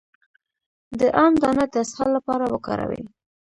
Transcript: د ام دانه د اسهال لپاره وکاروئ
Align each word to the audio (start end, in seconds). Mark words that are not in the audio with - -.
د 0.99 1.01
ام 1.23 1.33
دانه 1.41 1.65
د 1.73 1.75
اسهال 1.83 2.09
لپاره 2.17 2.45
وکاروئ 2.53 3.01